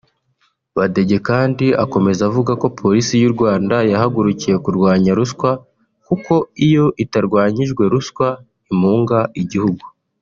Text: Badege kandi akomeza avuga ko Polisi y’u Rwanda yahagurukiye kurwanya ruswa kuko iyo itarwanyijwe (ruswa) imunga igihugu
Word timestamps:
Badege 0.77 1.17
kandi 1.29 1.65
akomeza 1.83 2.21
avuga 2.29 2.51
ko 2.61 2.67
Polisi 2.79 3.13
y’u 3.21 3.31
Rwanda 3.35 3.75
yahagurukiye 3.91 4.55
kurwanya 4.65 5.11
ruswa 5.19 5.49
kuko 6.07 6.33
iyo 6.67 6.85
itarwanyijwe 7.03 7.83
(ruswa) 7.93 8.27
imunga 8.71 9.19
igihugu 9.43 9.85